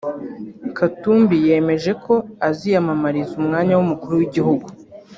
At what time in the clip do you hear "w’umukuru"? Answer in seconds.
3.75-4.13